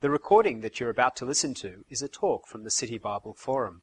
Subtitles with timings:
[0.00, 3.32] The recording that you're about to listen to is a talk from the City Bible
[3.32, 3.80] Forum.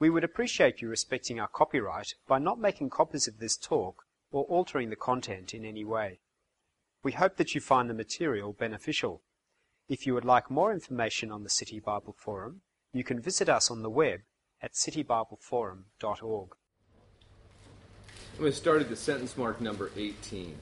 [0.00, 4.42] We would appreciate you respecting our copyright by not making copies of this talk or
[4.46, 6.18] altering the content in any way.
[7.04, 9.22] We hope that you find the material beneficial.
[9.88, 12.62] If you would like more information on the City Bible Forum,
[12.92, 14.22] you can visit us on the web
[14.60, 16.48] at citybibleforum.org.
[18.32, 20.56] I'm going to start at the sentence mark number 18.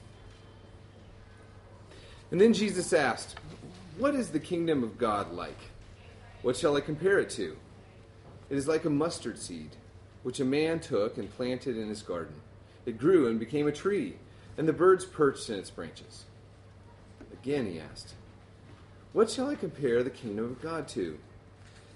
[2.29, 3.35] And then Jesus asked,
[3.97, 5.59] What is the kingdom of God like?
[6.41, 7.55] What shall I compare it to?
[8.49, 9.75] It is like a mustard seed,
[10.23, 12.33] which a man took and planted in his garden.
[12.87, 14.15] It grew and became a tree,
[14.57, 16.25] and the birds perched in its branches.
[17.31, 18.15] Again he asked,
[19.13, 21.19] What shall I compare the kingdom of God to?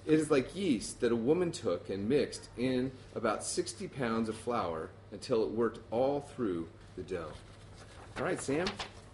[0.06, 4.36] It is like yeast that a woman took and mixed in about 60 pounds of
[4.36, 7.32] flour until it worked all through the dough.
[8.18, 8.68] All right, Sam,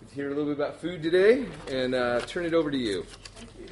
[0.09, 3.05] to hear a little bit about food today, and uh, turn it over to you.
[3.59, 3.67] You.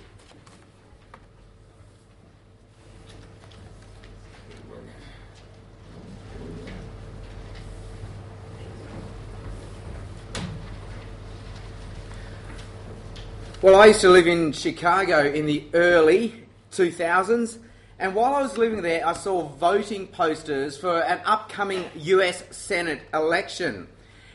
[13.61, 17.57] Well, I used to live in Chicago in the early 2000s,
[17.99, 23.01] and while I was living there, I saw voting posters for an upcoming US Senate
[23.13, 23.87] election.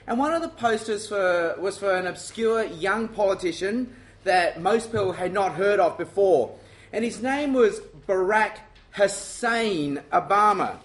[0.06, 5.12] And one of the posters for, was for an obscure young politician that most people
[5.12, 6.56] had not heard of before.
[6.92, 8.58] And his name was Barack
[8.92, 10.78] Hussein Obama.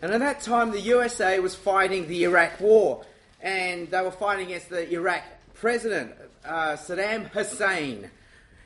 [0.00, 3.04] And at that time, the USA was fighting the Iraq War,
[3.40, 5.22] and they were fighting against the Iraq
[5.54, 6.12] president,
[6.44, 8.10] uh, Saddam Hussein.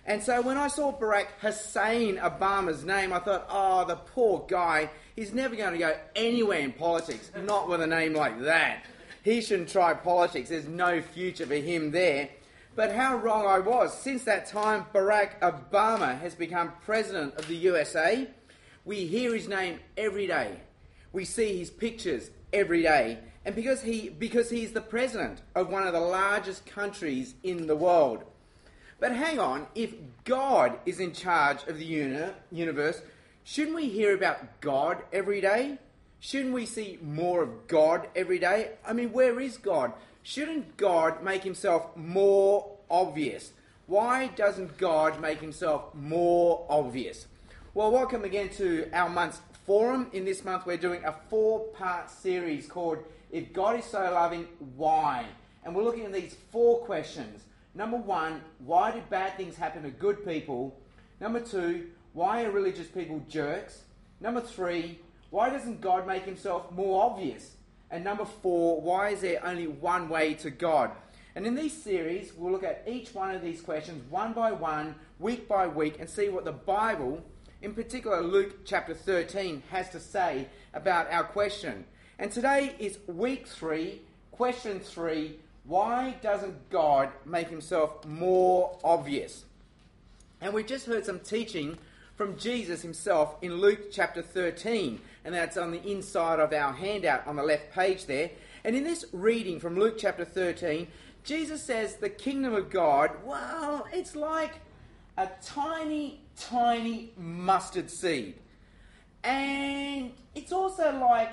[0.06, 4.88] And so when I saw Barack Hussein Obama's name, I thought, oh, the poor guy,
[5.16, 8.84] he's never going to go anywhere in politics, not with a name like that.
[9.26, 10.50] He shouldn't try politics.
[10.50, 12.28] There's no future for him there.
[12.76, 13.92] But how wrong I was.
[14.00, 18.28] Since that time, Barack Obama has become president of the USA.
[18.84, 20.60] We hear his name every day.
[21.12, 23.18] We see his pictures every day.
[23.44, 27.74] And because, he, because he's the president of one of the largest countries in the
[27.74, 28.22] world.
[29.00, 33.02] But hang on, if God is in charge of the uni- universe,
[33.42, 35.78] shouldn't we hear about God every day?
[36.20, 38.70] Shouldn't we see more of God every day?
[38.86, 39.92] I mean, where is God?
[40.22, 43.52] Shouldn't God make himself more obvious?
[43.86, 47.26] Why doesn't God make himself more obvious?
[47.74, 50.08] Well, welcome again to our month's forum.
[50.12, 52.98] In this month, we're doing a four part series called
[53.30, 55.26] If God is So Loving, Why?
[55.64, 57.42] And we're looking at these four questions.
[57.74, 60.76] Number one, why do bad things happen to good people?
[61.20, 63.82] Number two, why are religious people jerks?
[64.20, 64.98] Number three,
[65.36, 67.56] why doesn't God make himself more obvious?
[67.90, 70.92] And number four, why is there only one way to God?
[71.34, 74.94] And in these series, we'll look at each one of these questions one by one,
[75.18, 77.22] week by week, and see what the Bible,
[77.60, 81.84] in particular Luke chapter 13, has to say about our question.
[82.18, 84.00] And today is week three,
[84.32, 89.44] question three why doesn't God make himself more obvious?
[90.40, 91.76] And we've just heard some teaching
[92.16, 97.26] from Jesus himself in Luke chapter 13, and that's on the inside of our handout
[97.26, 98.30] on the left page there.
[98.62, 100.86] And in this reading from Luke chapter 13,
[101.24, 104.60] Jesus says the kingdom of God, well, it's like
[105.18, 108.34] a tiny, tiny mustard seed.
[109.24, 111.32] And it's also like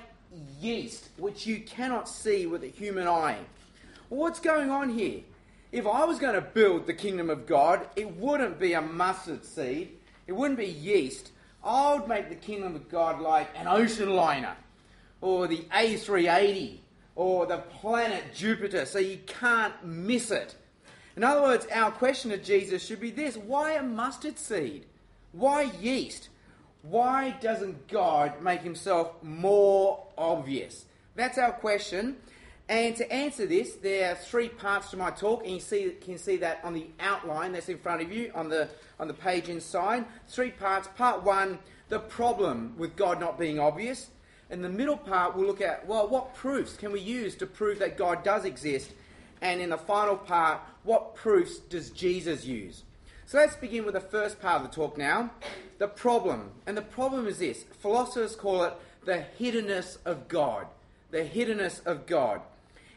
[0.59, 3.37] yeast, which you cannot see with a human eye.
[4.09, 5.21] What's going on here?
[5.71, 9.45] If I was going to build the kingdom of God, it wouldn't be a mustard
[9.45, 9.91] seed,
[10.25, 11.31] it wouldn't be yeast.
[11.63, 14.55] I would make the kingdom of God like an ocean liner,
[15.21, 16.77] or the A380,
[17.15, 20.55] or the planet Jupiter, so you can't miss it.
[21.15, 24.85] In other words, our question to Jesus should be this why a mustard seed?
[25.31, 26.29] Why yeast?
[26.81, 30.85] Why doesn't God make himself more obvious?
[31.15, 32.17] That's our question.
[32.69, 36.17] And to answer this, there are three parts to my talk, and you see, can
[36.17, 38.69] see that on the outline that's in front of you on the,
[38.99, 40.05] on the page inside.
[40.27, 40.87] Three parts.
[40.95, 44.09] Part one, the problem with God not being obvious.
[44.49, 47.79] In the middle part, we'll look at, well, what proofs can we use to prove
[47.79, 48.91] that God does exist?
[49.41, 52.83] And in the final part, what proofs does Jesus use?
[53.25, 55.31] So let's begin with the first part of the talk now
[55.79, 56.51] the problem.
[56.65, 58.73] And the problem is this philosophers call it
[59.05, 60.67] the hiddenness of God.
[61.11, 62.41] The hiddenness of God.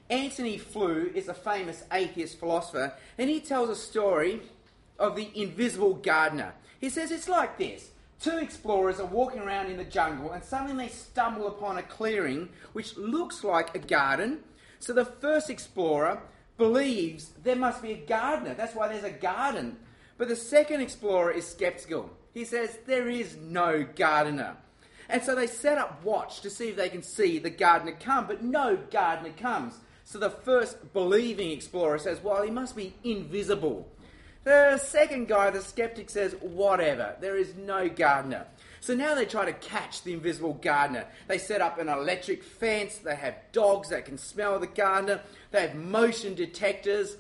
[0.09, 4.43] Antony Flew is a famous atheist philosopher, and he tells a story
[4.99, 6.55] of the invisible gardener.
[6.81, 10.87] He says it's like this Two explorers are walking around in the jungle, and suddenly
[10.87, 14.41] they stumble upon a clearing which looks like a garden.
[14.79, 16.23] So the first explorer
[16.57, 18.55] believes there must be a gardener.
[18.55, 19.77] That's why there's a garden.
[20.19, 22.11] But the second explorer is skeptical.
[22.33, 24.57] He says there is no gardener.
[25.09, 28.27] And so they set up watch to see if they can see the gardener come,
[28.27, 29.75] but no gardener comes.
[30.07, 33.89] So the first believing explorer says, well, he must be invisible.
[34.45, 38.47] The second guy, the skeptic, says, whatever, there is no gardener.
[38.81, 41.07] So now they try to catch the invisible gardener.
[41.27, 45.63] They set up an electric fence, they have dogs that can smell the gardener, they
[45.63, 47.17] have motion detectors,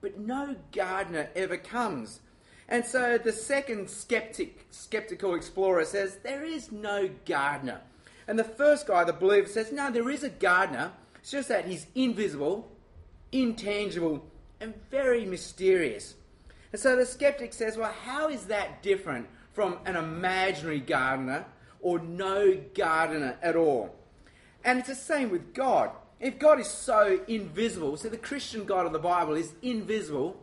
[0.00, 2.20] but no gardener ever comes.
[2.68, 7.80] And so the second skeptic, skeptical explorer says, There is no gardener.
[8.28, 10.92] And the first guy, the believer, says, No, there is a gardener.
[11.24, 12.70] It's just that he's invisible,
[13.32, 14.22] intangible,
[14.60, 16.16] and very mysterious.
[16.70, 21.46] And so the skeptic says, Well, how is that different from an imaginary gardener
[21.80, 23.96] or no gardener at all?
[24.66, 25.92] And it's the same with God.
[26.20, 30.38] If God is so invisible, so the Christian God of the Bible is invisible,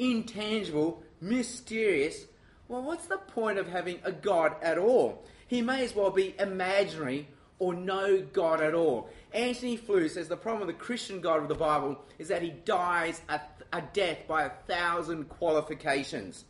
[0.00, 2.24] intangible, mysterious,
[2.66, 5.22] well, what's the point of having a God at all?
[5.46, 7.28] He may as well be imaginary
[7.60, 9.08] or no God at all.
[9.34, 12.50] Antony Flew says the problem with the Christian God of the Bible is that he
[12.50, 13.40] dies a,
[13.72, 16.44] a death by a thousand qualifications.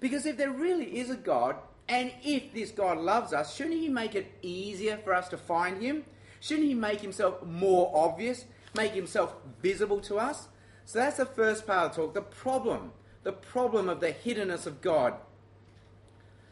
[0.00, 1.56] Because if there really is a God,
[1.88, 5.82] and if this God loves us, shouldn't he make it easier for us to find
[5.82, 6.04] him?
[6.40, 8.44] Shouldn't he make himself more obvious,
[8.76, 10.48] make himself visible to us?
[10.84, 12.14] So that's the first part of the talk.
[12.14, 12.92] The problem
[13.22, 15.14] the problem of the hiddenness of God.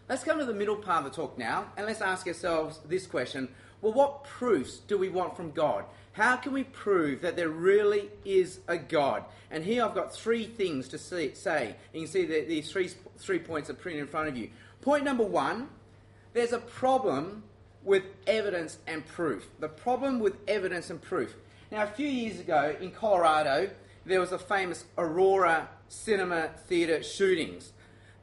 [0.08, 3.06] Let's come to the middle part of the talk now, and let's ask ourselves this
[3.06, 3.48] question
[3.80, 5.84] Well, what proofs do we want from God?
[6.12, 9.24] How can we prove that there really is a God?
[9.50, 11.76] And here I've got three things to see, say.
[11.92, 14.50] You can see that these three, three points are printed in front of you.
[14.80, 15.68] Point number one
[16.34, 17.44] there's a problem
[17.82, 19.48] with evidence and proof.
[19.60, 21.34] The problem with evidence and proof.
[21.70, 23.70] Now, a few years ago in Colorado,
[24.04, 27.72] there was a famous Aurora cinema theatre shootings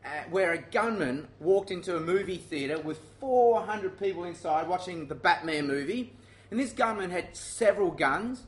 [0.05, 5.15] uh, where a gunman walked into a movie theatre with 400 people inside watching the
[5.15, 6.13] Batman movie.
[6.51, 8.43] And this gunman had several guns.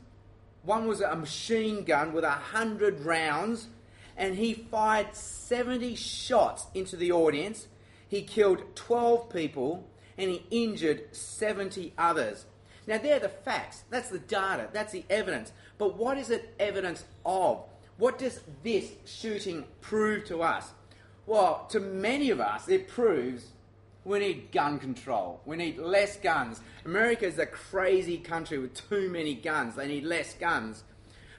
[0.62, 3.66] One was a machine gun with 100 rounds,
[4.16, 7.66] and he fired 70 shots into the audience.
[8.06, 12.46] He killed 12 people and he injured 70 others.
[12.86, 13.84] Now, they're the facts.
[13.90, 14.68] That's the data.
[14.72, 15.52] That's the evidence.
[15.76, 17.64] But what is it evidence of?
[17.98, 20.70] What does this shooting prove to us?
[21.28, 23.48] Well, to many of us, it proves
[24.02, 25.42] we need gun control.
[25.44, 26.62] We need less guns.
[26.86, 29.74] America is a crazy country with too many guns.
[29.74, 30.84] They need less guns.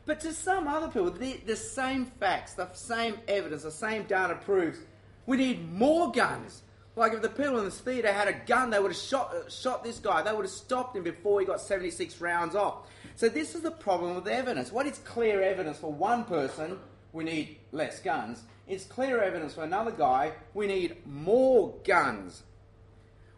[0.06, 4.36] But to some other people, the, the same facts, the same evidence, the same data
[4.36, 4.78] proves
[5.26, 6.62] we need more guns.
[6.96, 9.50] Like if the people in this theatre had a gun, they would have shot, uh,
[9.50, 10.22] shot this guy.
[10.22, 12.88] They would have stopped him before he got 76 rounds off.
[13.16, 14.72] So this is the problem with evidence.
[14.72, 16.78] What is clear evidence for one person?
[17.12, 18.44] We need less guns.
[18.70, 20.34] It's clear evidence for another guy.
[20.54, 22.44] We need more guns.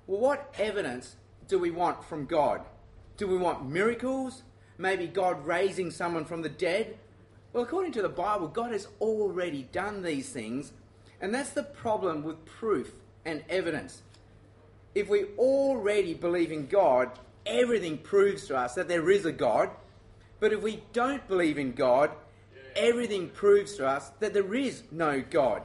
[0.05, 1.15] Well, what evidence
[1.47, 2.61] do we want from God?
[3.15, 4.43] Do we want miracles?
[4.77, 6.97] Maybe God raising someone from the dead?
[7.53, 10.73] Well, according to the Bible, God has already done these things,
[11.21, 12.91] and that's the problem with proof
[13.23, 14.01] and evidence.
[14.95, 17.09] If we already believe in God,
[17.45, 19.69] everything proves to us that there is a God.
[20.41, 22.11] But if we don't believe in God,
[22.75, 25.63] everything proves to us that there is no God.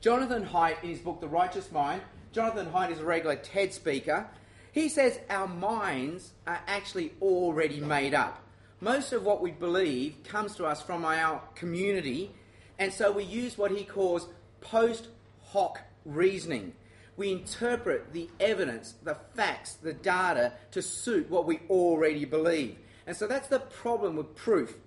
[0.00, 2.02] Jonathan Haidt, in his book The Righteous Mind,
[2.32, 4.26] Jonathan Haidt is a regular TED speaker.
[4.72, 8.42] He says our minds are actually already made up.
[8.80, 12.30] Most of what we believe comes to us from our community,
[12.78, 14.28] and so we use what he calls
[14.60, 15.08] post
[15.52, 16.72] hoc reasoning
[17.20, 22.78] we interpret the evidence, the facts, the data to suit what we already believe.
[23.06, 24.78] And so that's the problem with proof,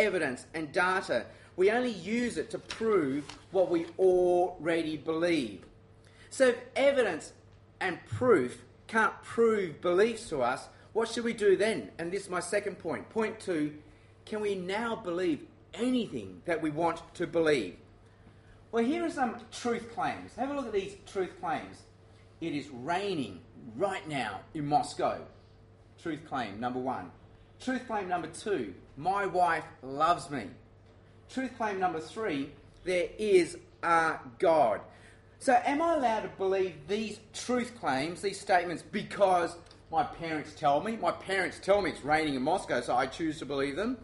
[0.00, 1.26] evidence, and data.
[1.56, 5.64] We only use it to prove what we already believe.
[6.30, 7.32] So if evidence
[7.80, 11.90] and proof can't prove beliefs to us, what should we do then?
[11.98, 13.08] And this is my second point.
[13.10, 13.74] Point two
[14.24, 15.40] can we now believe
[15.74, 17.76] anything that we want to believe?
[18.70, 20.36] Well, here are some truth claims.
[20.36, 21.82] Have a look at these truth claims.
[22.40, 23.40] It is raining
[23.76, 25.18] right now in Moscow.
[26.00, 27.10] Truth claim number one.
[27.60, 28.72] Truth claim number two.
[29.00, 30.44] My wife loves me.
[31.30, 32.50] Truth claim number three.
[32.84, 34.82] There is a God.
[35.38, 39.56] So, am I allowed to believe these truth claims, these statements, because
[39.90, 40.96] my parents tell me?
[40.96, 43.96] My parents tell me it's raining in Moscow, so I choose to believe them.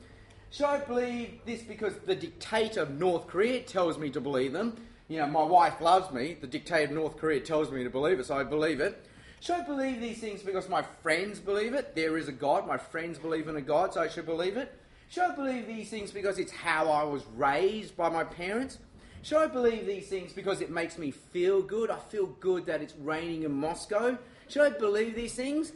[0.51, 4.79] Should I believe this because the dictator of North Korea tells me to believe them?
[5.09, 8.19] You know, my wife loves me, the dictator of North Korea tells me to believe
[8.19, 9.05] it, so I believe it.
[9.41, 11.95] Should I believe these things because my friends believe it?
[11.95, 14.75] There is a God, my friends believe in a God, so I should believe it.
[15.09, 18.79] Should I believe these things because it's how I was raised by my parents?
[19.23, 21.91] Should I believe these things because it makes me feel good?
[21.91, 24.19] I feel good that it's raining in Moscow.
[24.49, 25.73] Should I believe these things?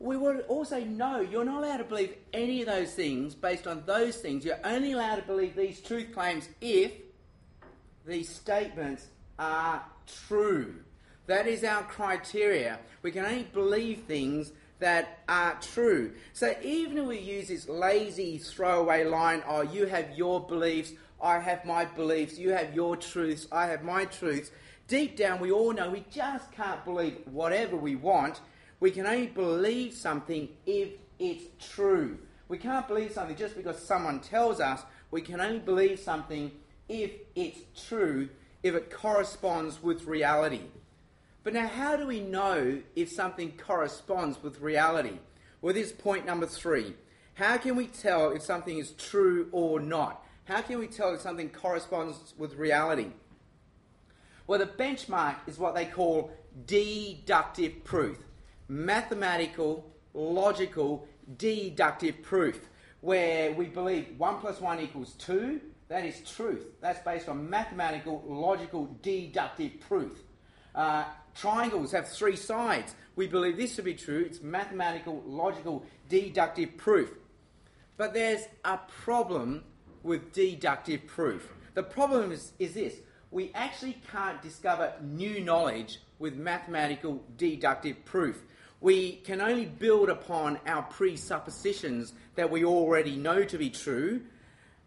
[0.00, 3.82] We would also know you're not allowed to believe any of those things based on
[3.84, 4.44] those things.
[4.44, 6.92] You're only allowed to believe these truth claims if
[8.06, 9.06] these statements
[9.38, 9.84] are
[10.26, 10.76] true.
[11.26, 12.78] That is our criteria.
[13.02, 16.12] We can only believe things that are true.
[16.32, 21.38] So even if we use this lazy throwaway line, oh, you have your beliefs, I
[21.40, 24.50] have my beliefs, you have your truths, I have my truths,
[24.86, 28.40] deep down we all know we just can't believe whatever we want.
[28.80, 31.44] We can only believe something if it's
[31.74, 32.18] true.
[32.48, 34.82] We can't believe something just because someone tells us.
[35.10, 36.52] We can only believe something
[36.88, 38.28] if it's true,
[38.62, 40.62] if it corresponds with reality.
[41.48, 45.16] But now, how do we know if something corresponds with reality?
[45.62, 46.92] Well, this is point number three.
[47.32, 50.22] How can we tell if something is true or not?
[50.44, 53.12] How can we tell if something corresponds with reality?
[54.46, 56.30] Well, the benchmark is what they call
[56.66, 58.18] deductive proof
[58.68, 62.60] mathematical, logical, deductive proof,
[63.00, 65.62] where we believe 1 plus 1 equals 2.
[65.88, 66.66] That is truth.
[66.82, 70.24] That's based on mathematical, logical, deductive proof.
[70.74, 72.94] Uh, triangles have three sides.
[73.16, 74.24] We believe this to be true.
[74.26, 77.10] It's mathematical, logical, deductive proof.
[77.96, 79.64] But there's a problem
[80.02, 81.52] with deductive proof.
[81.74, 82.94] The problem is, is this
[83.30, 88.40] we actually can't discover new knowledge with mathematical deductive proof.
[88.80, 94.22] We can only build upon our presuppositions that we already know to be true,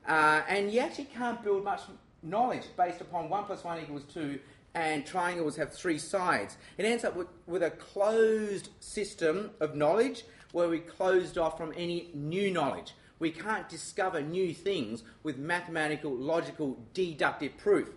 [0.08, 1.82] uh, and you actually can't build much
[2.24, 4.40] knowledge based upon 1 plus 1 equals 2
[4.74, 6.58] and triangles have three sides.
[6.78, 11.74] It ends up with, with a closed system of knowledge where we closed off from
[11.76, 12.94] any new knowledge.
[13.20, 17.90] We can't discover new things with mathematical, logical, deductive proof.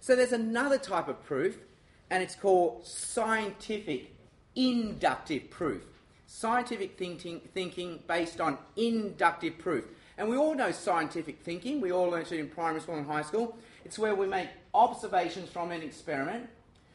[0.00, 1.58] So there's another type of proof,
[2.10, 4.16] and it's called scientific
[4.56, 5.84] inductive proof.
[6.26, 9.84] Scientific thinking, thinking based on inductive proof.
[10.18, 11.80] And we all know scientific thinking.
[11.80, 13.56] We all learned it in primary school and high school.
[13.84, 16.48] It's where we make observations from an experiment.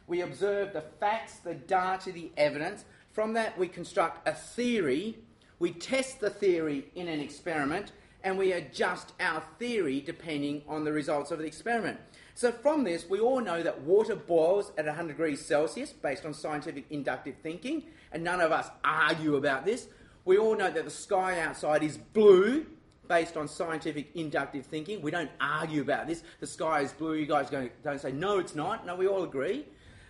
[0.08, 2.86] We observe the facts, the data, the evidence.
[3.12, 5.18] From that, we construct a theory.
[5.60, 7.92] We test the theory in an experiment,
[8.24, 12.00] and we adjust our theory depending on the results of the experiment.
[12.36, 16.34] So, from this, we all know that water boils at 100 degrees Celsius based on
[16.34, 19.88] scientific inductive thinking, and none of us argue about this.
[20.24, 22.68] We all know that the sky outside is blue
[23.08, 25.02] based on scientific inductive thinking.
[25.02, 26.24] We don't argue about this.
[26.40, 27.14] The sky is blue.
[27.14, 28.86] You guys don't say, no, it's not.
[28.86, 29.66] No, we all agree.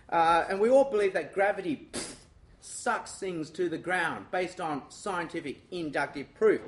[0.08, 2.14] Uh, and we all believe that gravity pff,
[2.60, 6.62] sucks things to the ground based on scientific inductive proof.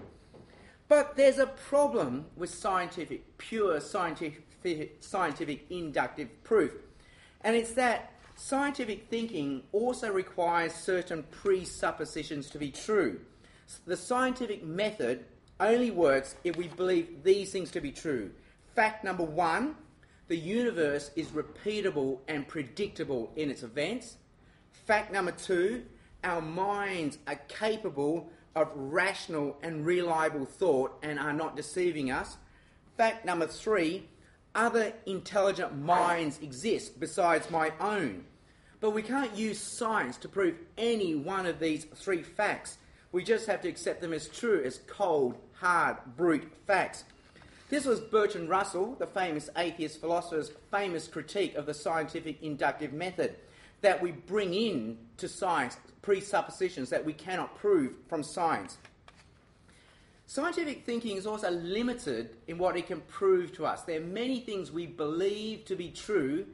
[0.89, 6.73] But there's a problem with scientific, pure scientific, scientific inductive proof.
[7.43, 13.21] And it's that scientific thinking also requires certain presuppositions to be true.
[13.87, 15.25] The scientific method
[15.61, 18.31] only works if we believe these things to be true.
[18.75, 19.77] Fact number one
[20.29, 24.17] the universe is repeatable and predictable in its events.
[24.87, 25.85] Fact number two
[26.23, 32.37] our minds are capable of rational and reliable thought and are not deceiving us.
[32.97, 34.09] Fact number three
[34.55, 38.25] other intelligent minds exist besides my own.
[38.81, 42.79] But we can't use science to prove any one of these three facts.
[43.13, 47.05] We just have to accept them as true, as cold, hard, brute facts.
[47.69, 53.37] This was Bertrand Russell, the famous atheist philosopher's famous critique of the scientific inductive method
[53.83, 58.79] that we bring in to science presuppositions that we cannot prove from science.
[60.27, 63.83] Scientific thinking is also limited in what it can prove to us.
[63.83, 66.47] There are many things we believe to be true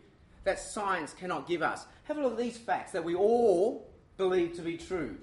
[0.45, 1.87] that science cannot give us.
[2.05, 3.87] Have a look at these facts that we all
[4.17, 5.17] believe to be true.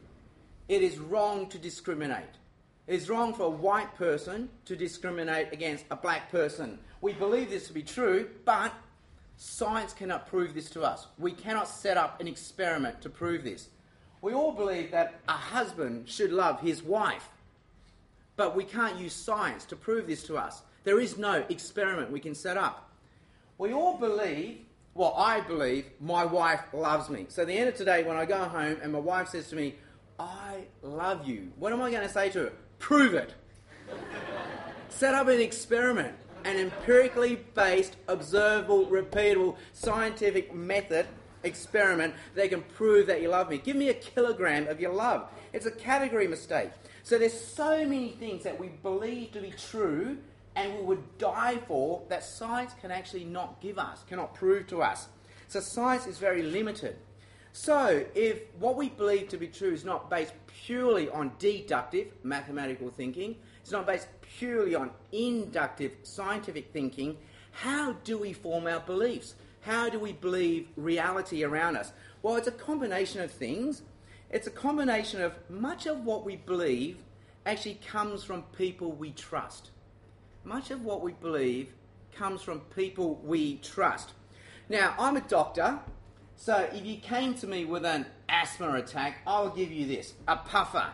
[0.69, 2.37] It is wrong to discriminate.
[2.85, 6.79] It is wrong for a white person to discriminate against a black person.
[6.99, 8.73] We believe this to be true, but
[9.37, 11.07] science cannot prove this to us.
[11.17, 13.69] We cannot set up an experiment to prove this.
[14.21, 17.29] We all believe that a husband should love his wife,
[18.35, 20.61] but we can't use science to prove this to us.
[20.83, 22.89] There is no experiment we can set up.
[23.57, 24.59] We all believe,
[24.93, 27.27] well, I believe my wife loves me.
[27.29, 29.55] So at the end of today, when I go home and my wife says to
[29.55, 29.75] me,
[30.19, 32.53] I love you, what am I going to say to her?
[32.83, 33.33] Prove it.
[34.89, 36.13] Set up an experiment,
[36.43, 41.05] an empirically based, observable, repeatable, scientific method
[41.43, 43.57] experiment that can prove that you love me.
[43.57, 45.29] Give me a kilogram of your love.
[45.53, 46.71] It's a category mistake.
[47.03, 50.17] So there's so many things that we believe to be true
[50.57, 54.81] and we would die for that science can actually not give us, cannot prove to
[54.81, 55.07] us.
[55.47, 56.97] So science is very limited.
[57.55, 60.33] So if what we believe to be true is not based
[60.65, 64.07] purely on deductive mathematical thinking, it's not based
[64.39, 67.15] purely on inductive scientific thinking,
[67.51, 69.36] how do we form our beliefs?
[69.62, 71.91] How do we believe reality around us?
[72.24, 73.83] Well, it's a combination of things.
[74.31, 76.98] It's a combination of much of what we believe
[77.45, 79.69] actually comes from people we trust.
[80.43, 81.67] Much of what we believe
[82.15, 84.13] comes from people we trust.
[84.69, 85.79] Now, I'm a doctor,
[86.43, 90.35] so if you came to me with an asthma attack, I'll give you this a
[90.35, 90.88] puffer.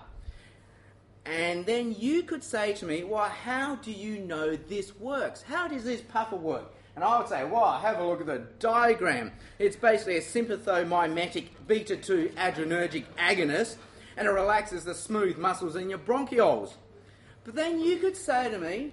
[1.25, 5.41] And then you could say to me, Well, how do you know this works?
[5.41, 6.71] How does this puffer work?
[6.93, 9.31] And I would say, Well, have a look at the diagram.
[9.57, 13.77] It's basically a sympathomimetic beta 2 adrenergic agonist,
[14.17, 16.75] and it relaxes the smooth muscles in your bronchioles.
[17.43, 18.91] But then you could say to me,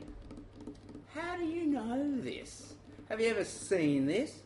[1.15, 2.73] How do you know this?
[3.11, 4.41] Have you ever seen this?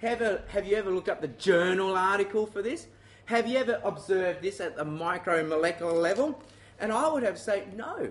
[0.00, 2.86] Have, a, have you ever looked up the journal article for this?
[3.24, 6.40] Have you ever observed this at the micromolecular level?
[6.78, 8.10] And I would have said, no.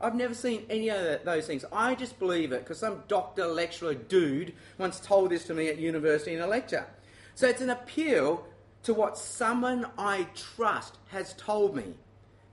[0.00, 1.64] I've never seen any of those things.
[1.72, 5.78] I just believe it because some doctor, lecturer, dude once told this to me at
[5.78, 6.86] university in a lecture.
[7.34, 8.46] So it's an appeal
[8.84, 11.94] to what someone I trust has told me.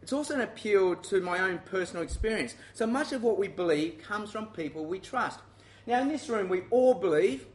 [0.02, 2.56] It's also an appeal to my own personal experience.
[2.74, 5.40] So much of what we believe comes from people we trust.
[5.86, 7.46] Now, in this room, we all believe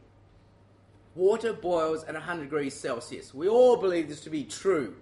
[1.19, 3.33] water boils at 100 degrees Celsius.
[3.33, 4.95] We all believe this to be true.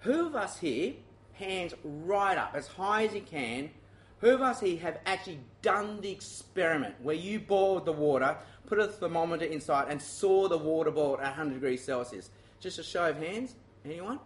[0.00, 0.94] Who of us here,
[1.34, 3.70] hands right up as high as you can,
[4.20, 8.78] who of us here have actually done the experiment where you boiled the water, put
[8.78, 12.30] a thermometer inside, and saw the water boil at 100 degrees Celsius?
[12.60, 13.56] Just a show of hands.
[13.84, 14.20] Anyone?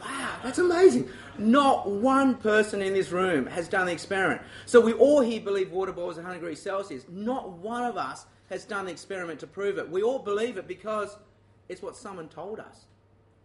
[0.00, 1.08] Wow, that's amazing.
[1.38, 4.42] Not one person in this room has done the experiment.
[4.66, 7.04] So we all here believe water boils at 100 degrees Celsius.
[7.08, 9.90] Not one of us has done the experiment to prove it.
[9.90, 11.16] We all believe it because
[11.68, 12.86] it's what someone told us.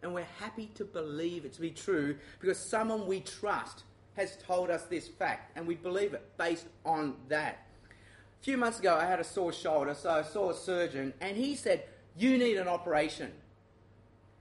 [0.03, 3.83] And we're happy to believe it to be true because someone we trust
[4.15, 7.65] has told us this fact and we believe it based on that.
[8.41, 11.37] A few months ago, I had a sore shoulder, so I saw a surgeon and
[11.37, 11.83] he said,
[12.17, 13.31] You need an operation.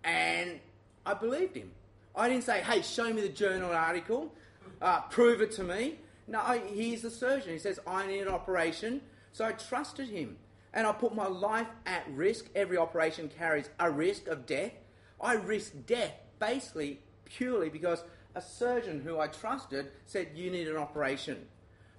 [0.02, 0.60] And
[1.04, 1.70] I believed him.
[2.14, 4.32] I didn't say, Hey, show me the journal article,
[4.80, 5.98] uh, prove it to me.
[6.26, 6.38] No,
[6.72, 7.52] he's the surgeon.
[7.52, 9.00] He says, I need an operation.
[9.32, 10.36] So I trusted him
[10.72, 12.46] and I put my life at risk.
[12.54, 14.72] Every operation carries a risk of death.
[15.20, 20.76] I risked death basically purely because a surgeon who I trusted said, You need an
[20.76, 21.46] operation.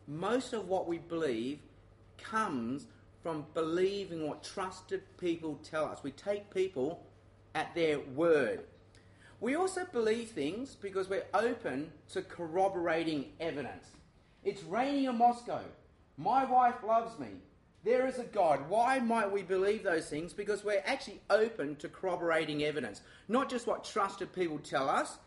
[0.08, 1.60] Most of what we believe
[2.18, 2.88] comes
[3.22, 6.04] from believing what trusted people tell us.
[6.04, 7.06] We take people
[7.54, 8.64] at their word.
[9.42, 13.88] We also believe things because we're open to corroborating evidence.
[14.44, 15.62] It's raining in Moscow.
[16.16, 17.30] My wife loves me.
[17.84, 18.70] There is a God.
[18.70, 20.32] Why might we believe those things?
[20.32, 23.02] Because we're actually open to corroborating evidence.
[23.28, 25.18] Not just what trusted people tell us,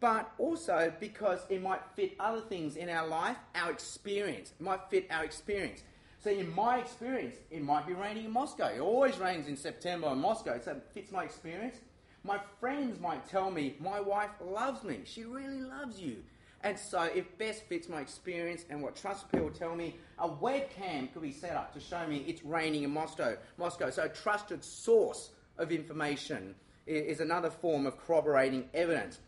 [0.00, 4.52] but also because it might fit other things in our life, our experience.
[4.60, 5.82] It might fit our experience.
[6.22, 8.68] So, in my experience, it might be raining in Moscow.
[8.68, 11.76] It always rains in September in Moscow, so it fits my experience.
[12.24, 15.00] My friends might tell me, My wife loves me.
[15.04, 16.16] She really loves you.
[16.64, 21.12] And so, if best fits my experience and what trusted people tell me, a webcam
[21.12, 23.36] could be set up to show me it's raining in Moscow.
[23.58, 23.90] Moscow.
[23.90, 26.54] So, a trusted source of information
[26.86, 29.18] is another form of corroborating evidence.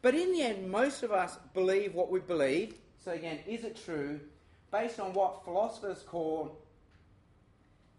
[0.00, 2.74] But in the end, most of us believe what we believe.
[3.04, 4.20] So, again, is it true?
[4.70, 6.58] Based on what philosophers call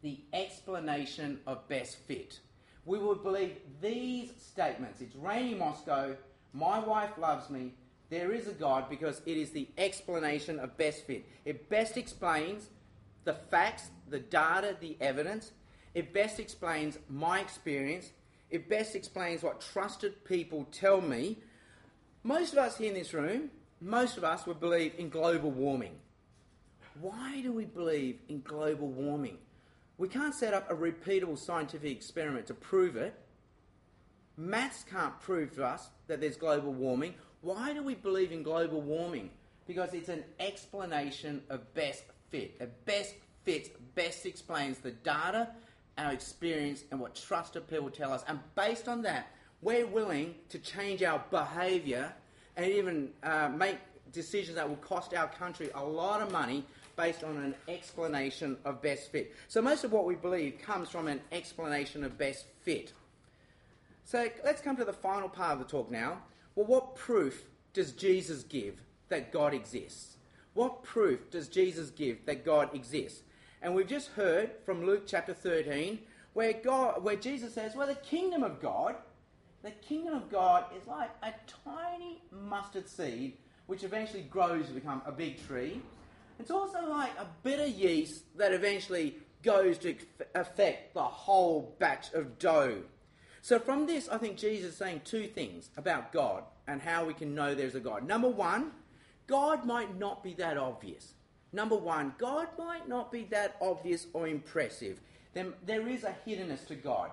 [0.02, 2.40] the explanation of best fit.
[2.86, 6.16] We would believe these statements it's raining Moscow,
[6.54, 7.74] my wife loves me,
[8.10, 11.26] there is a God because it is the explanation of best fit.
[11.44, 12.70] It best explains
[13.24, 15.52] the facts, the data, the evidence.
[15.96, 18.12] It best explains my experience.
[18.52, 21.40] It best explains what trusted people tell me.
[22.24, 23.50] Most of us here in this room,
[23.82, 25.96] most of us would believe in global warming.
[27.02, 29.38] Why do we believe in global warming?
[29.98, 33.16] We can't set up a repeatable scientific experiment to prove it.
[34.38, 37.16] Maths can't prove to us that there's global warming.
[37.42, 39.30] Why do we believe in global warming?
[39.66, 42.58] Because it's an explanation of best fit.
[42.60, 45.50] A best fits best explains the data,
[45.98, 48.24] our experience, and what trusted people tell us.
[48.28, 49.32] And based on that,
[49.62, 52.14] we're willing to change our behaviour
[52.58, 53.78] and even uh, make
[54.12, 58.82] decisions that will cost our country a lot of money based on an explanation of
[58.82, 59.34] best fit.
[59.48, 62.94] So most of what we believe comes from an explanation of best fit.
[64.04, 66.20] So let's come to the final part of the talk now.
[66.56, 70.18] Well, what proof does Jesus give that God exists?
[70.54, 73.24] What proof does Jesus give that God exists?
[73.62, 76.00] And we've just heard from Luke chapter 13
[76.34, 78.96] where God where Jesus says, "Well, the kingdom of God,
[79.64, 85.02] the kingdom of God is like a tiny mustard seed which eventually grows to become
[85.06, 85.82] a big tree.
[86.40, 89.96] It's also like a bit of yeast that eventually goes to
[90.34, 92.82] affect the whole batch of dough.
[93.42, 97.14] So, from this, I think Jesus is saying two things about God and how we
[97.14, 98.08] can know there's a God.
[98.08, 98.72] Number one,
[99.28, 101.14] God might not be that obvious.
[101.54, 105.00] Number one, God might not be that obvious or impressive.
[105.34, 107.12] There is a hiddenness to God.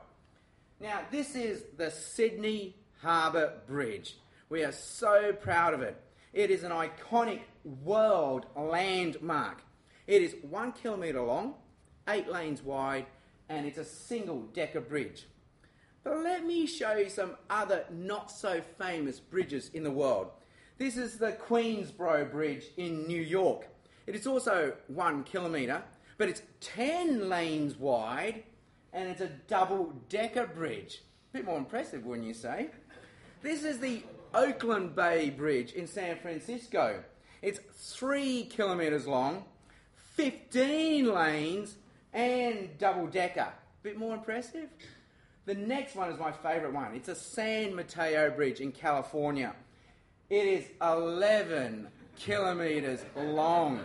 [0.81, 4.17] Now, this is the Sydney Harbour Bridge.
[4.49, 6.01] We are so proud of it.
[6.33, 7.41] It is an iconic
[7.85, 9.63] world landmark.
[10.07, 11.55] It is one kilometre long,
[12.09, 13.07] eight lanes wide,
[13.51, 15.27] and it's a single decker bridge.
[16.03, 20.31] But let me show you some other not so famous bridges in the world.
[20.79, 23.69] This is the Queensboro Bridge in New York.
[24.07, 25.83] It is also one kilometre,
[26.17, 28.43] but it's 10 lanes wide
[28.93, 31.03] and it's a double decker bridge.
[31.33, 32.71] A bit more impressive, wouldn't you say?
[33.43, 34.03] This is the
[34.35, 37.03] Oakland Bay Bridge in San Francisco.
[37.43, 39.45] It's three kilometres long,
[40.15, 41.77] 15 lanes,
[42.13, 43.53] and double decker.
[43.83, 44.69] Bit more impressive?
[45.45, 46.95] The next one is my favourite one.
[46.95, 49.55] It's a San Mateo Bridge in California.
[50.31, 53.81] It is 11 kilometres long.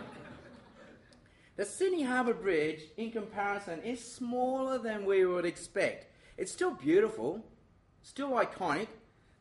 [1.56, 6.06] The Sydney Harbour Bridge, in comparison, is smaller than we would expect.
[6.36, 7.44] It's still beautiful,
[8.02, 8.86] still iconic,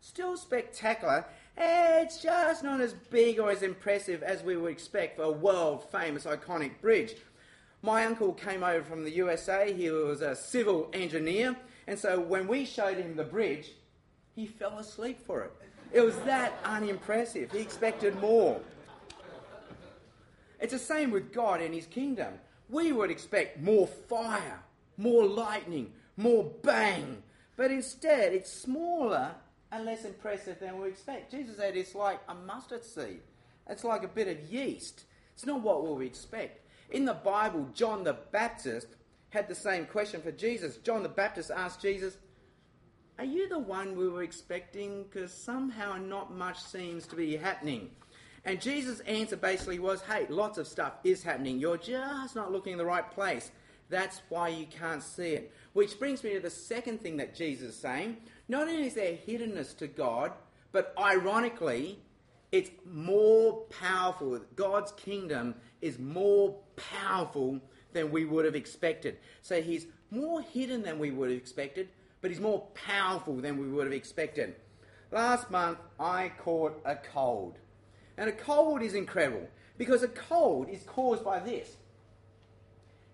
[0.08, 1.26] still spectacular.
[1.58, 5.84] It's just not as big or as impressive as we would expect for a world
[5.92, 7.16] famous iconic bridge.
[7.82, 11.56] My uncle came over from the USA, he was a civil engineer,
[11.88, 13.72] and so when we showed him the bridge,
[14.36, 15.52] he fell asleep for it.
[15.92, 17.52] It was that unimpressive.
[17.52, 18.60] He expected more.
[20.60, 22.34] It's the same with God and His kingdom.
[22.70, 24.60] We would expect more fire,
[24.98, 27.24] more lightning, more bang,
[27.56, 29.36] but instead it's smaller
[29.72, 31.32] and less impressive than we expect.
[31.32, 33.22] Jesus said it's like a mustard seed,
[33.70, 35.04] it's like a bit of yeast.
[35.34, 36.68] It's not what we expect.
[36.90, 38.88] In the Bible, John the Baptist
[39.30, 40.78] had the same question for Jesus.
[40.78, 42.18] John the Baptist asked Jesus,
[43.20, 45.04] Are you the one we were expecting?
[45.04, 47.92] Because somehow not much seems to be happening.
[48.46, 51.60] And Jesus' answer basically was, Hey, lots of stuff is happening.
[51.60, 53.52] You're just not looking in the right place.
[53.90, 55.54] That's why you can't see it.
[55.74, 58.18] Which brings me to the second thing that Jesus is saying.
[58.48, 60.32] Not only is there hiddenness to God,
[60.72, 62.00] but ironically,
[62.52, 64.40] it's more powerful.
[64.56, 67.60] God's kingdom is more powerful
[67.94, 69.18] than we would have expected.
[69.42, 71.90] So he's more hidden than we would have expected,
[72.22, 74.56] but he's more powerful than we would have expected.
[75.12, 77.58] Last month, I caught a cold.
[78.18, 81.78] And a cold is incredible because a cold is caused by this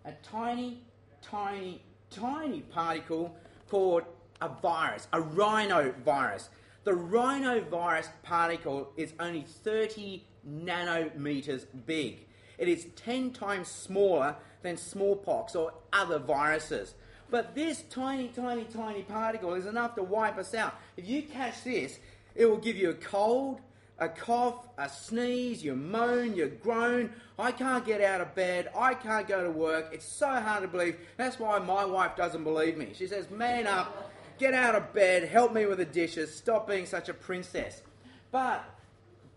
[0.06, 0.82] a tiny,
[1.22, 3.36] tiny, tiny particle
[3.70, 4.04] called
[4.42, 6.50] a virus, a rhinovirus.
[6.84, 12.28] The rhinovirus particle is only 30 nanometers big.
[12.58, 16.96] It is 10 times smaller than smallpox or other viruses.
[17.30, 20.76] But this tiny, tiny, tiny particle is enough to wipe us out.
[20.98, 22.00] If you catch this,
[22.36, 23.60] it will give you a cold,
[23.98, 27.12] a cough, a sneeze, you moan, you groan.
[27.40, 28.70] I can't get out of bed.
[28.78, 29.90] I can't go to work.
[29.94, 30.98] It's so hard to believe.
[31.18, 32.90] That's why my wife doesn't believe me.
[32.94, 34.12] She says, Man up,
[34.44, 37.82] get out of bed, help me with the dishes, stop being such a princess.
[38.30, 38.62] But,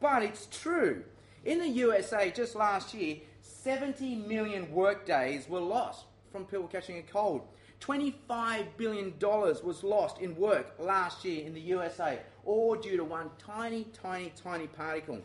[0.00, 1.04] but it's true.
[1.44, 7.02] In the USA, just last year, 70 million workdays were lost from people catching a
[7.02, 7.42] cold.
[7.80, 13.30] $25 billion was lost in work last year in the USA, all due to one
[13.38, 15.20] tiny, tiny, tiny particle.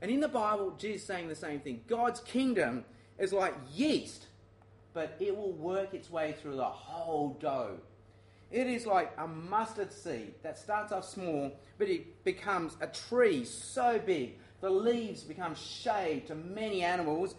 [0.00, 1.82] And in the Bible, Jesus is saying the same thing.
[1.86, 2.84] God's kingdom
[3.20, 4.26] is like yeast,
[4.92, 7.78] but it will work its way through the whole dough.
[8.52, 13.46] It is like a mustard seed that starts off small, but it becomes a tree
[13.46, 14.34] so big.
[14.60, 17.34] The leaves become shade to many animals,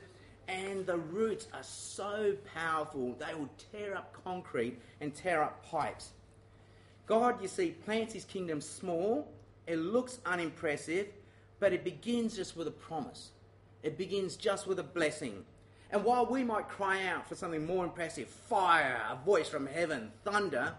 [0.48, 6.10] and the roots are so powerful they will tear up concrete and tear up pipes.
[7.06, 9.32] God, you see, plants his kingdom small,
[9.68, 11.10] it looks unimpressive,
[11.60, 13.30] but it begins just with a promise.
[13.84, 15.46] It begins just with a blessing.
[15.92, 20.12] And while we might cry out for something more impressive fire, a voice from heaven,
[20.24, 20.74] thunder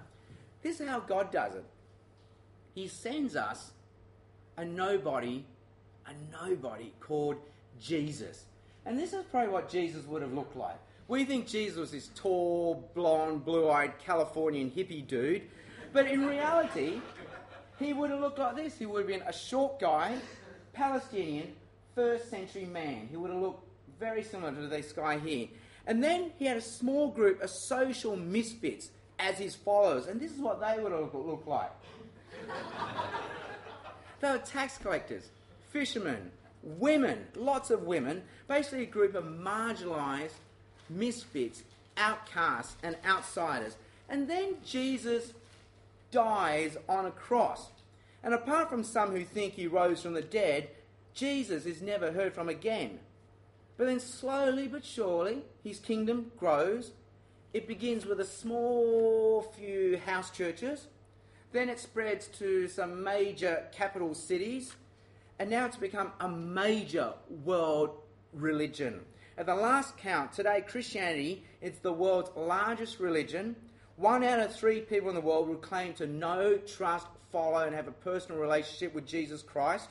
[0.64, 1.64] this is how God does it
[2.74, 3.70] He sends us
[4.57, 5.44] a nobody,
[6.07, 6.12] a
[6.44, 7.37] nobody called
[7.81, 8.44] Jesus.
[8.87, 10.77] And this is probably what Jesus would have looked like.
[11.07, 15.42] We think Jesus this tall, blonde, blue eyed Californian hippie dude,
[15.92, 17.00] but in reality,
[17.79, 18.79] he would have looked like this.
[18.79, 20.16] He would have been a short guy,
[20.72, 21.53] Palestinian,
[21.94, 23.09] first century man.
[23.11, 23.68] He would have looked
[24.00, 25.48] very similar to this guy here.
[25.87, 30.07] And then he had a small group of social misfits as his followers.
[30.07, 31.70] And this is what they would look like.
[34.20, 35.29] they were tax collectors,
[35.70, 36.31] fishermen,
[36.62, 40.38] women, lots of women, basically a group of marginalized
[40.88, 41.62] misfits,
[41.96, 43.77] outcasts, and outsiders.
[44.09, 45.33] And then Jesus
[46.11, 47.68] dies on a cross.
[48.22, 50.68] And apart from some who think he rose from the dead,
[51.14, 52.98] Jesus is never heard from again.
[53.77, 56.92] But then slowly but surely, his kingdom grows.
[57.55, 60.88] It begins with a small few house churches.
[61.53, 64.75] Then it spreads to some major capital cities.
[65.38, 67.12] And now it's become a major
[67.45, 67.90] world
[68.33, 69.03] religion.
[69.38, 73.55] At the last count, today Christianity is the world's largest religion.
[73.95, 77.75] One out of three people in the world will claim to know, trust, follow, and
[77.75, 79.90] have a personal relationship with Jesus Christ.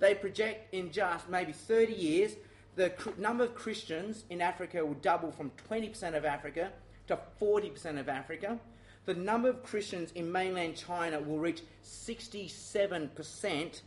[0.00, 2.32] They project in just maybe 30 years
[2.74, 6.72] the number of Christians in Africa will double from 20% of Africa
[7.06, 8.58] to 40% of Africa.
[9.06, 13.82] The number of Christians in mainland China will reach 67%.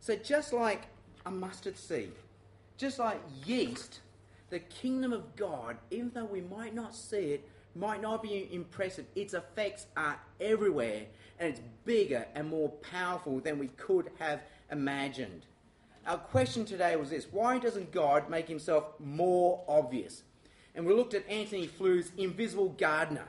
[0.00, 0.82] So, just like
[1.26, 2.12] a mustard seed,
[2.76, 4.00] just like yeast,
[4.50, 9.06] the kingdom of God, even though we might not see it, might not be impressive,
[9.14, 11.06] its effects are everywhere
[11.38, 15.46] and it's bigger and more powerful than we could have imagined.
[16.06, 20.22] Our question today was this why doesn't God make himself more obvious?
[20.74, 23.28] And we looked at Antony Flew's invisible gardener.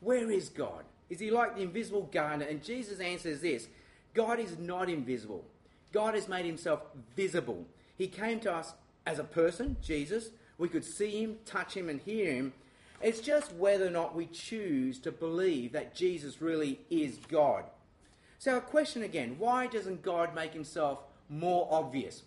[0.00, 0.84] Where is God?
[1.08, 2.46] Is he like the invisible gardener?
[2.46, 3.68] And Jesus answers this
[4.14, 5.44] God is not invisible.
[5.92, 6.82] God has made himself
[7.14, 7.64] visible.
[7.96, 8.74] He came to us
[9.06, 10.30] as a person, Jesus.
[10.58, 12.52] We could see him, touch him, and hear him.
[13.00, 17.64] It's just whether or not we choose to believe that Jesus really is God.
[18.38, 22.22] So, our question again why doesn't God make himself more obvious.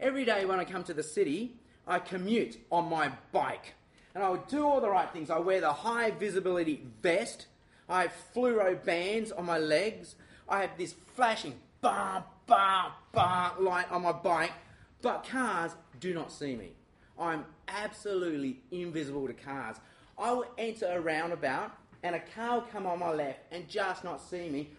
[0.00, 1.56] Every day when I come to the city,
[1.88, 3.74] I commute on my bike.
[4.14, 5.30] And I would do all the right things.
[5.30, 7.46] I wear the high visibility vest.
[7.88, 10.14] I have fluoro bands on my legs.
[10.48, 14.52] I have this flashing bah, bah, bah light on my bike.
[15.00, 16.72] But cars do not see me.
[17.18, 19.76] I'm absolutely invisible to cars.
[20.18, 21.72] I will enter a roundabout
[22.02, 24.70] and a car will come on my left and just not see me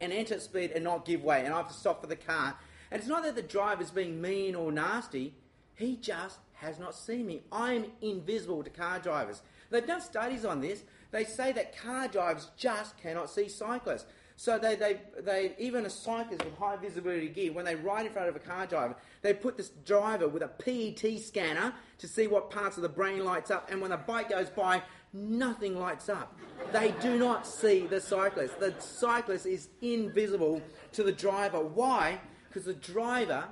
[0.00, 1.44] and enter at speed and not give way.
[1.44, 2.56] And I have to stop for the car.
[2.90, 5.34] And it's not that the driver's being mean or nasty,
[5.76, 7.42] he just has not seen me.
[7.52, 9.42] I'm invisible to car drivers.
[9.70, 10.82] They've done studies on this.
[11.10, 14.06] They say that car drivers just cannot see cyclists.
[14.38, 18.12] So they, they, they even a cyclist with high visibility gear, when they ride in
[18.12, 22.26] front of a car driver, they put this driver with a PET scanner to see
[22.26, 24.82] what parts of the brain lights up, and when the bike goes by,
[25.14, 26.38] nothing lights up.
[26.70, 28.60] They do not see the cyclist.
[28.60, 30.60] The cyclist is invisible
[30.92, 31.60] to the driver.
[31.60, 32.20] Why?
[32.48, 33.44] Because the driver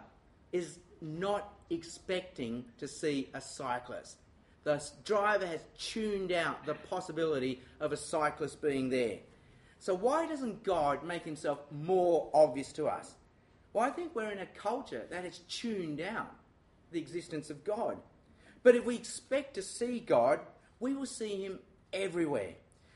[0.52, 4.16] is not expecting to see a cyclist.
[4.64, 9.18] The driver has tuned out the possibility of a cyclist being there.
[9.78, 13.14] So, why doesn't God make himself more obvious to us?
[13.74, 16.34] Well, I think we're in a culture that has tuned out
[16.92, 17.98] the existence of God.
[18.62, 20.40] But if we expect to see God,
[20.80, 21.58] we will see him
[21.92, 22.54] everywhere.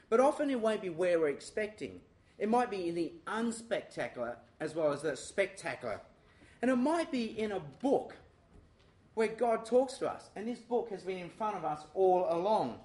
[0.08, 2.00] But often it won't be where we're expecting.
[2.38, 6.00] It might be in the unspectacular as well as the spectacular.
[6.62, 8.16] And it might be in a book
[9.18, 12.26] where God talks to us, and this book has been in front of us all
[12.30, 12.78] along.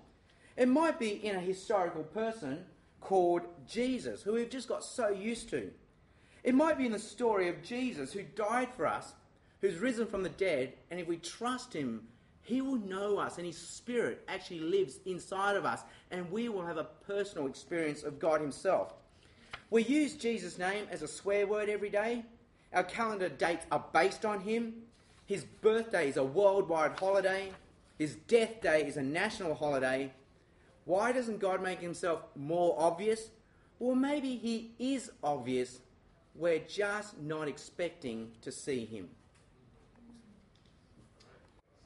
[0.58, 2.66] It might be in a historical person
[3.02, 5.72] called Jesus, who we've just got so used to.
[6.44, 9.14] It might be in the story of Jesus, who died for us,
[9.62, 12.08] who's risen from the dead, and if we trust him
[12.44, 16.66] he will know us, and His Spirit actually lives inside of us, and we will
[16.66, 18.94] have a personal experience of God Himself.
[19.70, 22.26] We use Jesus' name as a swear word every day.
[22.74, 24.74] Our calendar dates are based on Him.
[25.34, 27.50] His birthday is a worldwide holiday.
[27.98, 30.14] His death day is a national holiday.
[30.86, 33.32] Why doesn't God make Himself more obvious?
[33.80, 35.80] Well, maybe He is obvious.
[36.36, 39.10] We're just not expecting to see Him.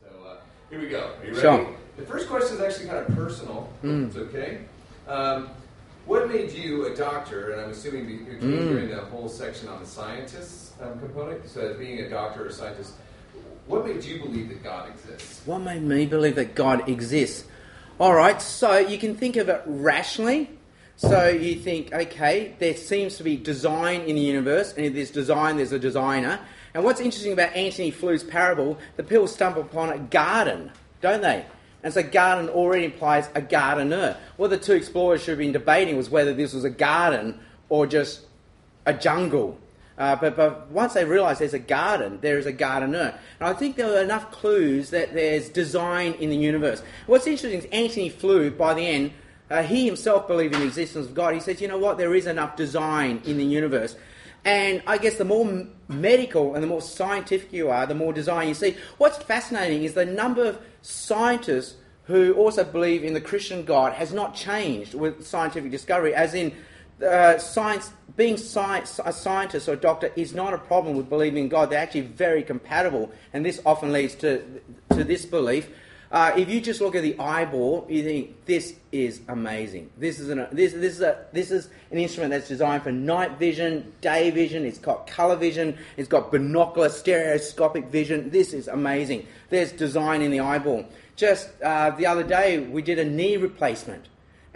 [0.02, 0.36] So uh,
[0.70, 1.12] here we go.
[1.18, 1.40] Are you ready?
[1.40, 1.74] Sure.
[1.96, 3.70] The first question is actually kind of personal.
[3.82, 4.08] Mm.
[4.08, 4.60] It's okay.
[5.08, 5.52] Um,
[6.06, 7.52] what made you a doctor?
[7.52, 8.68] And I'm assuming you're Mm.
[8.72, 11.48] during the whole section on the scientists um, component.
[11.48, 12.96] So, being a doctor or a scientist,
[13.68, 15.42] what made you believe that God exists?
[15.46, 17.46] What made me believe that God exists?
[18.00, 20.50] All right, so you can think of it rationally.
[20.96, 25.12] So you think, okay, there seems to be design in the universe, and if there's
[25.12, 26.40] design, there's a designer.
[26.74, 31.46] And what's interesting about Antony Flew's parable, the people stumble upon a garden, don't they?
[31.84, 34.18] And so garden already implies a gardener.
[34.38, 37.86] What the two explorers should have been debating was whether this was a garden or
[37.86, 38.26] just
[38.86, 39.58] a jungle.
[39.98, 43.18] Uh, but, but once they realise there's a garden, there is a gardener.
[43.40, 46.84] And I think there are enough clues that there's design in the universe.
[47.08, 49.12] What's interesting is Antony Flew, by the end,
[49.50, 51.34] uh, he himself believed in the existence of God.
[51.34, 53.96] He says, you know what, there is enough design in the universe.
[54.46, 58.48] And I guess the more medical and the more scientific you are, the more design
[58.48, 58.78] you see.
[58.98, 64.14] What's fascinating is the number of scientists who also believe in the Christian God has
[64.14, 66.54] not changed with scientific discovery, as in
[67.06, 71.44] uh, science, being science, a scientist or a doctor is not a problem with believing
[71.44, 71.70] in God.
[71.70, 74.44] They're actually very compatible, and this often leads to,
[74.90, 75.70] to this belief.
[76.10, 79.90] Uh, if you just look at the eyeball, you think this is amazing.
[79.98, 83.38] This is an this this is a this is an instrument that's designed for night
[83.38, 84.66] vision, day vision.
[84.66, 85.78] It's got color vision.
[85.98, 88.30] It's got binocular, stereoscopic vision.
[88.30, 89.28] This is amazing.
[89.50, 90.86] There's design in the eyeball.
[91.18, 94.06] Just uh, the other day, we did a knee replacement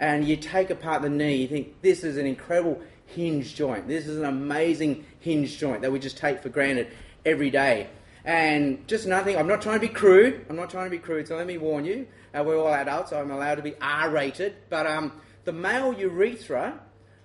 [0.02, 2.80] and you take apart the knee, you think this is an incredible
[3.14, 3.88] hinge joint.
[3.88, 6.88] This is an amazing hinge joint that we just take for granted
[7.24, 7.88] every day.
[8.24, 10.46] And just nothing, I'm not trying to be crude.
[10.48, 12.06] I'm not trying to be crude, so let me warn you.
[12.32, 14.54] Uh, we're all adults, so I'm allowed to be R rated.
[14.70, 15.12] But um,
[15.44, 16.78] the male urethra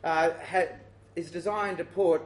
[0.04, 0.73] uh, ha-
[1.15, 2.21] is designed to put,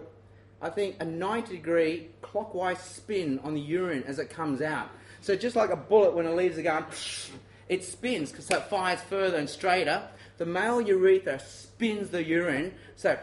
[0.62, 4.90] I think, a 90 degree clockwise spin on the urine as it comes out.
[5.20, 6.86] So just like a bullet when it leaves the gun,
[7.68, 10.08] it spins because it fires further and straighter
[10.42, 13.16] the male urethra spins the urine, so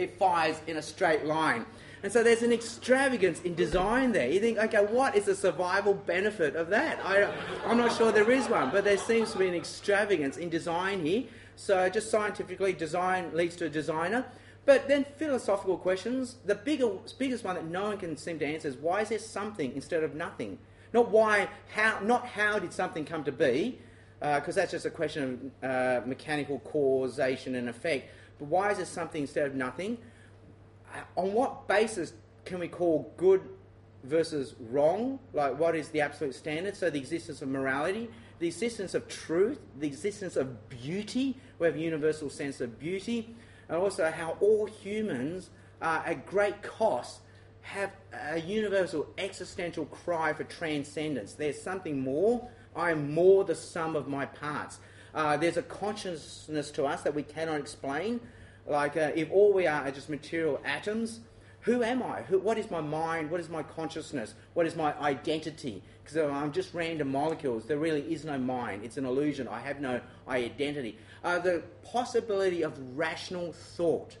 [0.00, 1.66] it fires in a straight line.
[2.02, 4.30] And so there's an extravagance in design there.
[4.30, 6.98] You think, okay, what is the survival benefit of that?
[7.04, 7.30] I,
[7.70, 11.04] am not sure there is one, but there seems to be an extravagance in design
[11.04, 11.24] here.
[11.56, 14.24] So just scientifically, design leads to a designer.
[14.64, 18.68] But then philosophical questions, the bigger, biggest one that no one can seem to answer
[18.68, 20.58] is why is there something instead of nothing?
[20.94, 23.78] Not why, how, not how did something come to be,
[24.20, 28.10] because uh, that's just a question of uh, mechanical causation and effect.
[28.40, 29.98] But why is it something instead of nothing?
[30.92, 32.12] Uh, on what basis
[32.44, 33.42] can we call good
[34.02, 35.20] versus wrong?
[35.32, 36.76] Like, what is the absolute standard?
[36.76, 41.36] So, the existence of morality, the existence of truth, the existence of beauty.
[41.60, 43.36] We have a universal sense of beauty,
[43.68, 45.50] and also how all humans,
[45.80, 47.20] uh, at great cost,
[47.60, 47.92] have
[48.32, 51.34] a universal existential cry for transcendence.
[51.34, 54.78] There's something more I am more the sum of my parts.
[55.14, 58.20] Uh, there's a consciousness to us that we cannot explain.
[58.66, 61.20] Like, uh, if all we are are just material atoms,
[61.62, 62.22] who am I?
[62.22, 63.30] Who, what is my mind?
[63.30, 64.34] What is my consciousness?
[64.54, 65.82] What is my identity?
[66.02, 67.66] Because I'm just random molecules.
[67.66, 68.84] There really is no mind.
[68.84, 69.46] It's an illusion.
[69.46, 70.96] I have no identity.
[71.22, 74.16] Uh, the possibility of rational thought.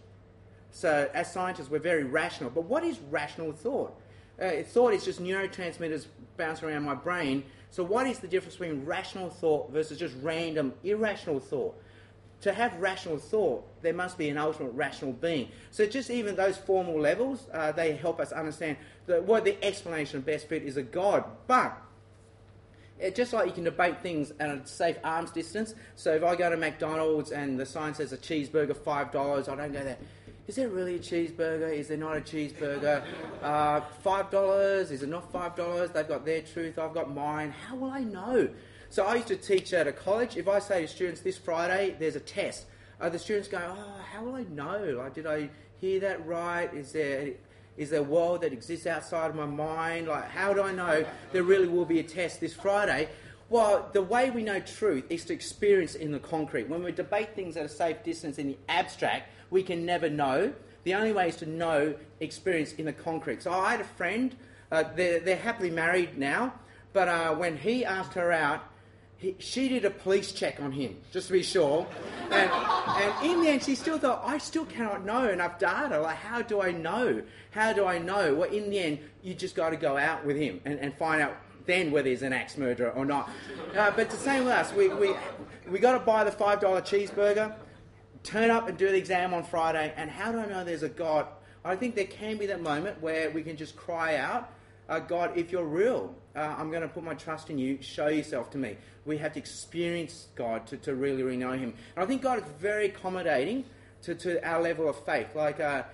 [0.72, 2.50] So, as scientists, we're very rational.
[2.50, 3.98] But what is rational thought?
[4.40, 8.84] Uh, thought is just neurotransmitters bouncing around my brain so, what is the difference between
[8.84, 11.80] rational thought versus just random irrational thought?
[12.42, 15.50] To have rational thought, there must be an ultimate rational being.
[15.70, 20.18] So, just even those formal levels, uh, they help us understand that what the explanation
[20.18, 21.24] of best fit is a God.
[21.46, 21.80] But
[22.98, 25.74] it, just like you can debate things at a safe arm's distance.
[25.94, 29.54] So, if I go to McDonald's and the sign says a cheeseburger five dollars, I
[29.54, 29.98] don't go there
[30.50, 31.72] is there really a cheeseburger?
[31.72, 33.04] Is there not a cheeseburger?
[33.40, 34.90] Uh, five dollars?
[34.90, 35.90] Is it not five dollars?
[35.92, 37.52] They've got their truth, I've got mine.
[37.52, 38.48] How will I know?
[38.88, 40.36] So I used to teach at a college.
[40.36, 42.66] If I say to students, this Friday there's a test,
[43.00, 44.96] uh, the students go, oh, how will I know?
[44.98, 46.74] Like, did I hear that right?
[46.74, 47.30] Is there
[47.76, 50.08] is there a world that exists outside of my mind?
[50.08, 53.08] Like, how do I know there really will be a test this Friday?
[53.50, 56.68] Well, the way we know truth is to experience in the concrete.
[56.68, 60.52] When we debate things at a safe distance in the abstract, we can never know.
[60.84, 63.42] The only way is to know experience in the concrete.
[63.42, 64.34] So I had a friend,
[64.72, 66.54] uh, they're, they're, happily married now,
[66.92, 68.64] but uh, when he asked her out,
[69.16, 71.86] he, she did a police check on him, just to be sure.
[72.30, 76.00] And, and in the end, she still thought, I still cannot know enough data.
[76.00, 77.22] Like, how do I know?
[77.50, 78.36] How do I know?
[78.36, 81.20] Well, in the end, you just got to go out with him and, and find
[81.20, 81.36] out
[81.66, 83.28] then whether he's an axe murderer or not.
[83.76, 84.72] Uh, but the same with us.
[84.72, 85.14] We, we,
[85.68, 87.52] we got to buy the $5 cheeseburger
[88.22, 90.88] turn up and do the exam on Friday, and how do I know there's a
[90.88, 91.26] God?
[91.64, 94.50] I think there can be that moment where we can just cry out,
[94.88, 97.78] uh, God, if you're real, uh, I'm going to put my trust in you.
[97.80, 98.76] Show yourself to me.
[99.04, 101.74] We have to experience God to, to really, really know Him.
[101.94, 103.64] And I think God is very accommodating
[104.02, 105.34] to, to our level of faith.
[105.34, 105.84] Like, uh,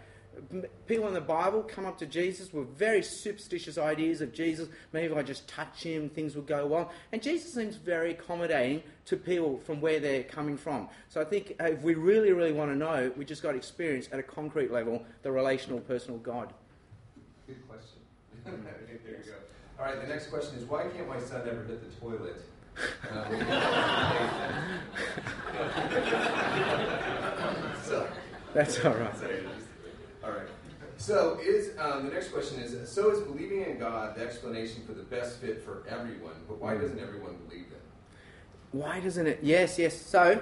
[0.87, 4.69] people in the Bible come up to Jesus with very superstitious ideas of Jesus.
[4.93, 6.93] Maybe if I just touch him, things will go well.
[7.13, 10.89] And Jesus seems very accommodating to people from where they're coming from.
[11.09, 13.57] So I think uh, if we really, really want to know, we just got to
[13.57, 16.53] experience at a concrete level the relational, personal God.
[17.47, 18.01] Good question.
[18.45, 18.55] there
[19.19, 19.33] you go.
[19.79, 22.43] All right, the next question is why can't my son ever hit the toilet?
[23.11, 23.31] Um,
[28.57, 29.15] That's all right.
[30.99, 34.93] So is um, the next question is so is believing in God the explanation for
[34.93, 37.81] the best fit for everyone, but why doesn't everyone believe them?
[38.73, 39.41] Why doesn't it?
[39.43, 39.95] Yes, yes.
[40.01, 40.41] So,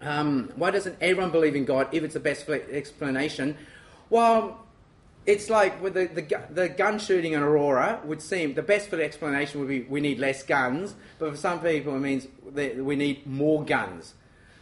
[0.00, 3.56] um, why doesn't everyone believe in God if it's the best explanation?
[4.10, 4.64] Well,
[5.26, 8.96] it's like with the, the, the gun shooting in Aurora would seem the best for
[8.96, 12.96] the explanation would be we need less guns, but for some people it means we
[12.96, 14.14] need more guns.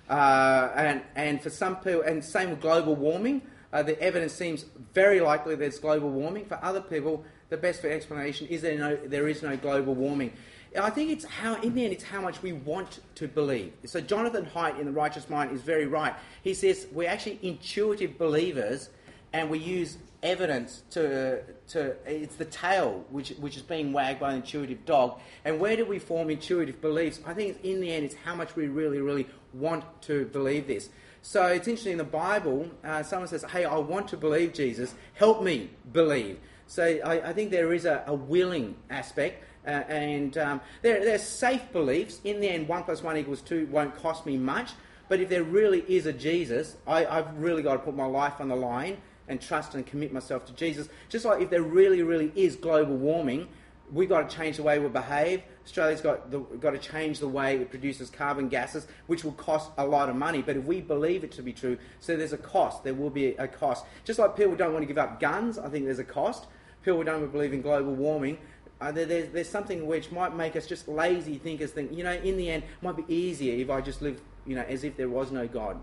[0.09, 4.65] Uh, and, and for some people, and same with global warming, uh, the evidence seems
[4.95, 6.45] very likely there's global warming.
[6.47, 10.33] For other people, the best explanation is there, no, there is no global warming.
[10.81, 13.73] I think it's how, in the end, it's how much we want to believe.
[13.85, 16.15] So Jonathan Haidt in The Righteous Mind is very right.
[16.43, 18.91] He says we're actually intuitive believers
[19.33, 24.31] and we use evidence to, to it's the tail which, which is being wagged by
[24.31, 25.21] an intuitive dog.
[25.45, 27.21] And where do we form intuitive beliefs?
[27.25, 30.91] I think in the end, it's how much we really, really want to believe this.
[31.27, 34.95] So it's interesting in the Bible, uh, someone says, Hey, I want to believe Jesus,
[35.15, 36.39] help me believe.
[36.69, 39.43] So I, I think there is a, a willing aspect.
[39.67, 42.21] Uh, and um, there, there's safe beliefs.
[42.23, 44.71] In the end, 1 plus 1 equals 2 won't cost me much.
[45.09, 48.35] But if there really is a Jesus, I, I've really got to put my life
[48.39, 50.89] on the line and trust and commit myself to Jesus.
[51.09, 53.49] Just like if there really, really is global warming,
[53.93, 55.43] we've got to change the way we behave.
[55.65, 59.71] Australia's got, the, got to change the way it produces carbon gases, which will cost
[59.79, 60.43] a lot of money.
[60.43, 62.85] But if we believe it to be true, so there's a cost.
[62.85, 63.85] There will be a cost.
[64.05, 66.47] Just like people don't want to give up guns, I think there's a cost.
[66.85, 68.39] People don't believe in global warming.
[68.81, 72.13] Uh, there, there's, there's something which might make us just lazy thinkers think, you know,
[72.13, 74.97] in the end, it might be easier if I just live, you know, as if
[74.97, 75.79] there was no God.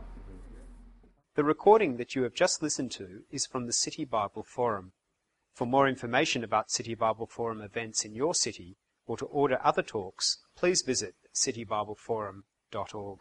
[1.36, 4.92] The recording that you have just listened to is from the City Bible Forum.
[5.54, 9.84] For more information about City Bible Forum events in your city or to order other
[9.84, 13.20] talks, please visit citybibleforum.org.